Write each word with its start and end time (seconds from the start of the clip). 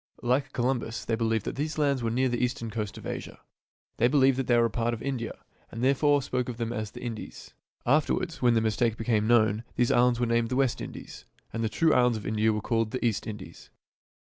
Like 0.23 0.51
Columbus 0.51 1.05
they 1.05 1.13
believed 1.13 1.45
that 1.45 1.57
these 1.57 1.77
lands 1.77 2.01
were 2.01 2.09
near 2.09 2.27
the 2.27 2.43
eastern 2.43 2.71
coast 2.71 2.97
of 2.97 3.05
Asia. 3.05 3.39
They 3.97 4.07
believed 4.07 4.37
that 4.39 4.47
they 4.47 4.57
were 4.57 4.65
a 4.65 4.69
part 4.71 4.95
of 4.95 5.01
India, 5.03 5.37
and 5.71 5.83
therefore 5.83 6.23
spoke 6.23 6.49
of 6.49 6.57
them 6.57 6.73
as 6.73 6.89
the 6.89 7.03
Indies. 7.03 7.53
Afterwards, 7.85 8.41
when 8.41 8.55
their 8.55 8.63
mistake 8.63 8.97
became 8.97 9.27
known, 9.27 9.63
these 9.75 9.91
islands 9.91 10.19
were 10.19 10.25
named 10.25 10.49
the 10.49 10.55
West 10.55 10.81
Indies 10.81 11.25
and 11.53 11.63
the 11.63 11.69
true 11.69 11.93
islands 11.93 12.17
of 12.17 12.25
India 12.25 12.51
were 12.51 12.61
called 12.61 12.89
the 12.89 13.05
East 13.05 13.27
Indies. 13.27 13.69